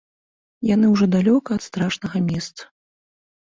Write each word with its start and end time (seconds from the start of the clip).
Яны 0.69 0.89
ўжо 0.93 1.05
далёка 1.15 1.49
ад 1.61 1.67
страшнага 1.67 2.17
месца. 2.31 2.61